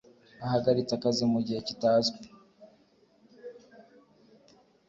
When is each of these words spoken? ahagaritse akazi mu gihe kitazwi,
ahagaritse 0.45 0.93
akazi 0.95 1.23
mu 1.33 1.39
gihe 1.47 1.59
kitazwi, 1.67 2.19